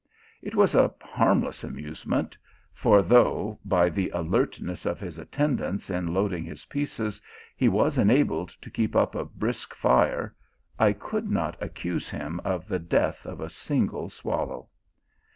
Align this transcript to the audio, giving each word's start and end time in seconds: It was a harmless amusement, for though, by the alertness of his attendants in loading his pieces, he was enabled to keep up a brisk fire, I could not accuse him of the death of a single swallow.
It 0.41 0.55
was 0.55 0.73
a 0.73 0.91
harmless 0.99 1.63
amusement, 1.63 2.35
for 2.73 3.03
though, 3.03 3.59
by 3.63 3.87
the 3.89 4.09
alertness 4.15 4.87
of 4.87 4.99
his 4.99 5.19
attendants 5.19 5.91
in 5.91 6.11
loading 6.11 6.43
his 6.43 6.65
pieces, 6.65 7.21
he 7.55 7.69
was 7.69 7.99
enabled 7.99 8.49
to 8.61 8.71
keep 8.71 8.95
up 8.95 9.13
a 9.13 9.25
brisk 9.25 9.75
fire, 9.75 10.33
I 10.79 10.93
could 10.93 11.29
not 11.29 11.55
accuse 11.61 12.09
him 12.09 12.41
of 12.43 12.67
the 12.67 12.79
death 12.79 13.27
of 13.27 13.41
a 13.41 13.47
single 13.47 14.09
swallow. 14.09 14.69